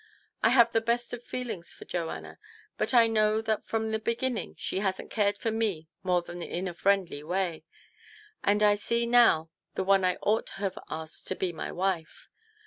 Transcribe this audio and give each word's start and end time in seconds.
I 0.41 0.49
have 0.49 0.71
the 0.71 0.81
best 0.81 1.13
of 1.13 1.23
feelings 1.23 1.73
for 1.73 1.85
Joanna, 1.85 2.39
but 2.75 2.91
I 2.91 3.05
know 3.05 3.39
that 3.43 3.67
from 3.67 3.91
the 3.91 3.99
beginning 3.99 4.55
she 4.57 4.79
hasn't 4.79 5.11
cared 5.11 5.37
for 5.37 5.51
me 5.51 5.89
more 6.01 6.23
than 6.23 6.41
in 6.41 6.67
a 6.67 6.73
friendly 6.73 7.21
way; 7.21 7.65
and 8.43 8.63
I 8.63 8.73
see 8.73 9.05
DOW 9.05 9.51
the 9.75 9.83
one 9.83 10.03
I 10.03 10.15
ought 10.23 10.47
to 10.47 10.53
have 10.53 10.79
asked 10.89 11.27
to 11.27 11.35
be 11.35 11.53
my 11.53 11.71
wife. 11.71 12.27